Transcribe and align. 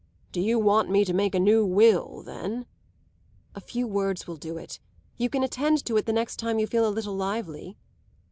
"Do 0.31 0.41
you 0.41 0.57
want 0.57 0.89
me 0.89 1.05
to 1.05 1.13
make 1.13 1.35
a 1.35 1.39
new 1.39 1.63
will 1.63 2.23
then?" 2.23 2.65
"A 3.53 3.61
few 3.61 3.85
words 3.87 4.25
will 4.25 4.35
do 4.35 4.57
it; 4.57 4.79
you 5.17 5.29
can 5.29 5.43
attend 5.43 5.85
to 5.85 5.95
it 5.95 6.07
the 6.07 6.11
next 6.11 6.37
time 6.37 6.57
you 6.57 6.65
feel 6.65 6.87
a 6.87 6.89
little 6.89 7.13
lively." 7.15 7.77